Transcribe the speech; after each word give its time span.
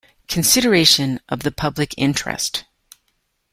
consideration 0.27 1.19
of 1.29 1.41
the 1.43 1.51
public 1.51 1.93
interest. 1.95 2.65